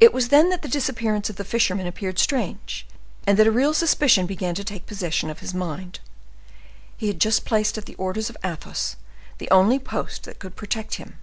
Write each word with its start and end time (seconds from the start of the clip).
It 0.00 0.12
was 0.12 0.30
then 0.30 0.50
that 0.50 0.62
the 0.62 0.68
disappearance 0.68 1.30
of 1.30 1.36
the 1.36 1.44
fisherman 1.44 1.86
appeared 1.86 2.18
strange, 2.18 2.84
and 3.28 3.38
that 3.38 3.46
a 3.46 3.52
real 3.52 3.72
suspicion 3.72 4.26
began 4.26 4.56
to 4.56 4.64
take 4.64 4.86
possession 4.88 5.30
of 5.30 5.38
his 5.38 5.54
mind. 5.54 6.00
He 6.96 7.06
had 7.06 7.20
just 7.20 7.44
placed 7.44 7.78
at 7.78 7.84
the 7.84 7.94
orders 7.94 8.28
of 8.28 8.36
Athos 8.42 8.96
the 9.38 9.48
only 9.52 9.78
post 9.78 10.24
that 10.24 10.40
could 10.40 10.56
protect 10.56 10.94
him. 10.94 11.20